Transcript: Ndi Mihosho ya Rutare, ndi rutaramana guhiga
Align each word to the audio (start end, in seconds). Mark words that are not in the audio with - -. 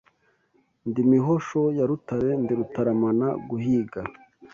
Ndi 0.87 1.01
Mihosho 1.09 1.61
ya 1.77 1.85
Rutare, 1.89 2.29
ndi 2.41 2.53
rutaramana 2.59 3.27
guhiga 3.49 4.01